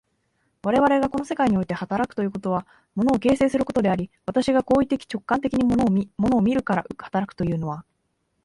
[0.63, 2.65] 我々がこの世界において働くということは、
[2.95, 7.85] 物を形成することであり、私が行為的直観的に物を見、物を見るから働くというのは、